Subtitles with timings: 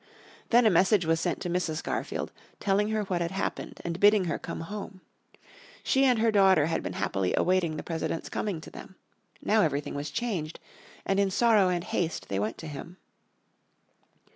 [0.49, 1.83] Then a message was sent to Mrs.
[1.83, 5.01] Garfield, telling her what had happened, and bidding her come home.
[5.83, 8.95] She and her daughter had been happily awaiting the President's coming to them.
[9.43, 10.59] Now everything was changed,
[11.05, 12.97] and in sorrow and haste they went to him.